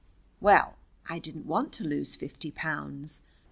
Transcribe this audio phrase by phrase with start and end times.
[0.39, 0.77] Well,
[1.07, 3.21] I didn't want to lose fifty pounds.